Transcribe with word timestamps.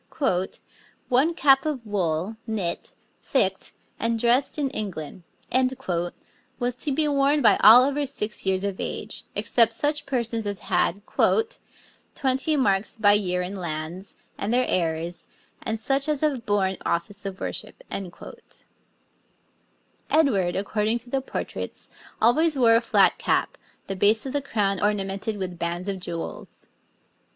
'One 1.09 1.35
cap 1.35 1.63
of 1.63 1.85
wool, 1.85 2.35
knit, 2.47 2.95
thicked, 3.21 3.73
and 3.99 4.17
dressed 4.17 4.57
in 4.57 4.71
England,' 4.71 5.21
was 6.57 6.75
to 6.77 6.91
be 6.91 7.07
worn 7.07 7.43
by 7.43 7.57
all 7.57 7.83
over 7.83 8.07
six 8.07 8.43
years 8.43 8.63
of 8.63 8.79
age, 8.79 9.25
except 9.35 9.73
such 9.75 10.07
persons 10.07 10.47
as 10.47 10.61
had 10.71 11.03
'twenty 12.15 12.55
marks 12.55 12.95
by 12.95 13.13
year 13.13 13.43
in 13.43 13.55
lands, 13.55 14.17
and 14.39 14.51
their 14.51 14.65
heirs, 14.67 15.27
and 15.61 15.79
such 15.79 16.09
as 16.09 16.21
have 16.21 16.47
borne 16.47 16.77
office 16.83 17.23
of 17.23 17.39
worship.' 17.39 17.83
Edward, 20.09 20.55
according 20.55 20.97
to 20.97 21.11
the 21.11 21.21
portraits, 21.21 21.91
always 22.19 22.57
wore 22.57 22.75
a 22.75 22.81
flat 22.81 23.19
cap, 23.19 23.55
the 23.85 23.95
base 23.95 24.25
of 24.25 24.33
the 24.33 24.41
crown 24.41 24.81
ornamented 24.81 25.37
with 25.37 25.59
bands 25.59 25.87
of 25.87 25.99
jewels. 25.99 26.65